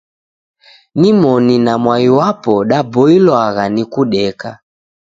Nimoni 0.99 1.55
na 1.65 1.73
mwai 1.83 2.09
wapo 2.17 2.53
daboilwagha 2.69 3.65
ni 3.73 3.83
kudeka. 3.93 4.51